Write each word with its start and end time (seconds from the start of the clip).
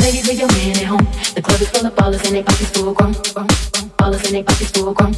Ladies, 0.00 0.26
leave 0.28 0.38
your 0.38 0.48
man 0.48 0.76
at 0.78 0.84
home. 0.84 1.06
The 1.34 1.42
club 1.42 1.60
is 1.60 1.68
full 1.68 1.86
of 1.86 1.94
ballers 1.94 2.24
and 2.24 2.34
they 2.36 2.42
pockets 2.42 2.70
full 2.70 2.94
grown. 2.94 3.12
Ballers 3.12 4.24
and 4.24 4.34
they 4.34 4.42
pockets 4.42 4.70
full 4.70 4.94
grown. 4.94 5.12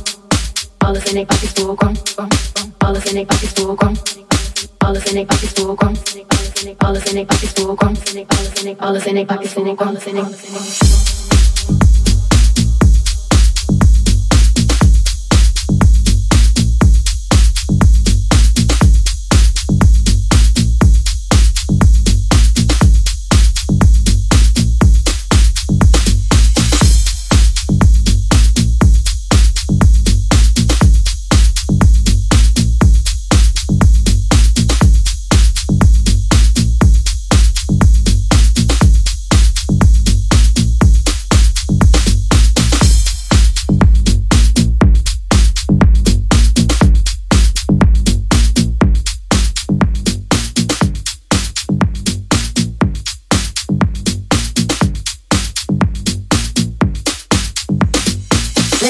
Ballers 0.81 1.07
and 1.07 1.17
they 1.17 1.25
pockets 1.25 1.53
full 1.53 1.77
grown. 1.77 1.95
Ballers 1.95 3.07
and 3.07 3.17
they 3.17 3.25
pockets 3.25 3.53
full 3.53 3.77
grown. 3.77 3.95
Ballers 4.81 5.07
and 5.07 5.17
they 5.17 5.25
pockets 5.25 5.53
full 5.53 5.77
grown. 5.77 5.95
Ballers 5.95 7.07
and 7.07 7.17
they 7.17 7.25
pockets 7.25 7.53
full 7.53 7.77
grown. 7.77 7.95
Ballers 7.95 9.07
and 9.07 9.17
they 9.17 9.25
pockets 9.25 9.55
full 9.55 9.75
grown. 9.77 9.97
Full 9.97 11.12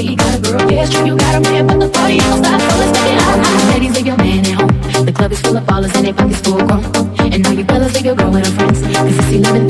say 0.00 0.10
you 0.10 0.16
got 0.16 0.38
a 0.38 0.40
girl, 0.40 0.72
yeah, 0.72 0.84
sure 0.86 1.06
you 1.06 1.16
got 1.16 1.34
a 1.34 1.40
man, 1.40 1.66
but 1.66 1.78
the 1.80 1.88
party 1.88 2.18
don't 2.18 2.44
stop. 2.44 2.60
So 2.60 2.78
let's 2.78 2.98
take 2.98 3.12
it 3.12 3.22
out. 3.22 3.72
Ladies, 3.72 3.96
leave 3.96 4.06
your 4.06 4.16
man 4.16 4.46
at 4.46 4.54
home. 4.60 5.06
The 5.06 5.12
club 5.12 5.32
is 5.32 5.40
full 5.40 5.56
of 5.56 5.64
ballers 5.64 5.94
and 5.96 6.06
they 6.06 6.12
pockets 6.12 6.40
full 6.40 6.58
grown. 6.66 6.84
And 7.32 7.42
now 7.42 7.52
you 7.52 7.64
fellas 7.64 7.94
leave 7.94 8.06
your 8.06 8.16
girl 8.16 8.30
with 8.30 8.46
her 8.46 8.52
friends. 8.52 8.80
Cause 8.80 9.18
it's 9.18 9.48
11.30 9.48 9.69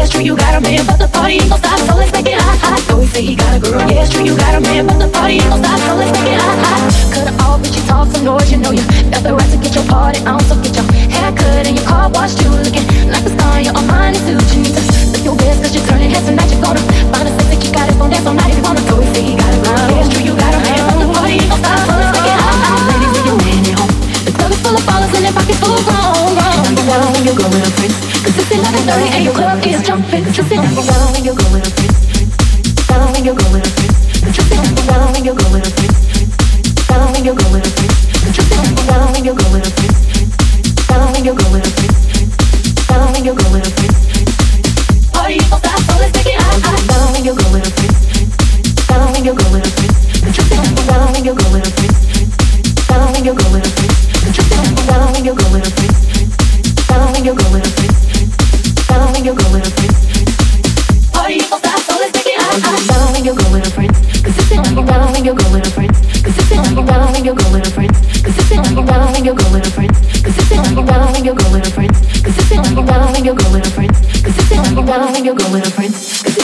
yeah, 0.00 0.06
true, 0.08 0.22
you 0.22 0.36
got 0.36 0.54
a 0.56 0.60
man, 0.60 0.86
but 0.86 0.96
the 0.96 1.08
party 1.08 1.34
ain't 1.34 1.50
gon' 1.50 1.58
stop, 1.58 1.78
so 1.80 1.94
let's 1.94 2.12
make 2.12 2.26
it 2.26 2.40
hot, 2.40 2.58
hot. 2.58 2.80
So 2.88 2.98
we 2.98 3.06
say 3.06 3.22
he 3.22 3.34
got 3.36 3.56
a 3.56 3.60
girl, 3.60 3.80
it's 3.84 4.10
true, 4.10 4.24
you 4.24 4.36
got 4.36 4.54
a 4.56 4.60
man, 4.60 4.86
but 4.86 4.98
the 4.98 5.08
party 5.12 5.44
ain't 5.44 5.50
gon' 5.52 5.60
stop, 5.60 5.78
so 5.80 5.94
let's 6.00 6.12
make 6.16 6.32
it 6.32 6.40
hot, 6.40 6.58
hot. 6.64 6.80
Cut 7.12 7.28
her 7.28 7.36
off, 7.44 7.60
but 7.60 7.72
you 7.76 7.82
talk 7.84 8.08
some 8.08 8.24
noise, 8.24 8.50
you 8.50 8.58
know 8.58 8.72
you 8.72 8.84
got 9.12 9.22
the 9.22 9.34
right 9.36 9.50
to 9.52 9.58
get 9.60 9.74
your 9.74 9.84
party 9.84 10.20
on, 10.24 10.40
so 10.48 10.56
get 10.64 10.74
your 10.76 10.88
hair 11.12 11.32
cut 11.36 11.66
and 11.68 11.76
your 11.76 11.86
car 11.86 12.08
washed, 12.10 12.40
you 12.40 12.48
looking 12.48 12.79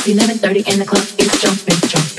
11:30 0.06 0.72
in 0.72 0.78
the 0.78 0.84
club. 0.84 1.02
It's 1.18 1.40
jumping, 1.40 1.88
jumping. 1.88 2.15